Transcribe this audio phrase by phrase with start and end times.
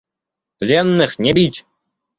[0.57, 1.63] –Пленных не бить!